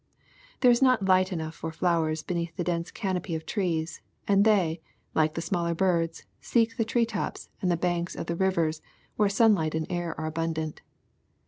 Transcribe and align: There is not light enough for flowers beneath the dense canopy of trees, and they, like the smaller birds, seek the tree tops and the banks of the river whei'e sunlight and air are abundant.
There 0.61 0.71
is 0.71 0.81
not 0.81 1.05
light 1.05 1.31
enough 1.31 1.53
for 1.53 1.71
flowers 1.71 2.23
beneath 2.23 2.55
the 2.55 2.63
dense 2.63 2.89
canopy 2.89 3.35
of 3.35 3.45
trees, 3.45 4.01
and 4.27 4.43
they, 4.45 4.81
like 5.13 5.35
the 5.35 5.43
smaller 5.43 5.75
birds, 5.75 6.25
seek 6.39 6.75
the 6.75 6.83
tree 6.85 7.05
tops 7.05 7.49
and 7.61 7.69
the 7.69 7.77
banks 7.77 8.15
of 8.15 8.25
the 8.25 8.35
river 8.35 8.71
whei'e 9.19 9.31
sunlight 9.31 9.75
and 9.75 9.85
air 9.91 10.19
are 10.19 10.25
abundant. 10.25 10.81